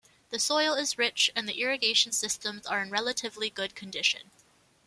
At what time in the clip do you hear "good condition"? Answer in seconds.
3.51-4.31